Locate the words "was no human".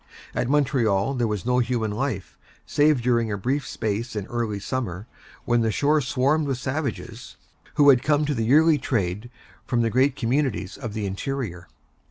1.27-1.91